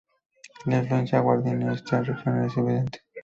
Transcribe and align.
La 0.65 0.79
influencia 0.79 1.19
guaraní 1.19 1.51
en 1.51 1.69
esta 1.69 2.01
región 2.01 2.43
es 2.43 2.57
evidente. 2.57 3.01